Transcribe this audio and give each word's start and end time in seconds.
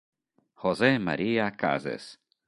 José 0.61 0.89
María 0.97 1.51
Cases 1.63 2.09